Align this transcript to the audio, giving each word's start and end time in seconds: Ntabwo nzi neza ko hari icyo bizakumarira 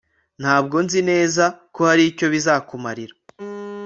Ntabwo 0.41 0.75
nzi 0.85 0.99
neza 1.11 1.43
ko 1.73 1.79
hari 1.89 2.03
icyo 2.11 2.27
bizakumarira 2.33 3.15